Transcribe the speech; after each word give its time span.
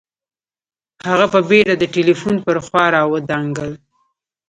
هغه 1.09 1.25
په 1.33 1.39
بېړه 1.49 1.75
د 1.77 1.83
ټلیفون 1.93 2.35
پر 2.45 2.57
خوا 2.65 2.85
را 2.95 3.01
ودانګل 3.13 3.71